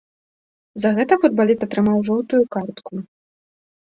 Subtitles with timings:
[0.85, 2.93] За гэта футбаліст атрымаў жоўтую картку.